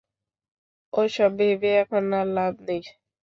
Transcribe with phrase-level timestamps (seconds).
[0.93, 2.81] ওসব ভেবে এখন আর লাভ নেই।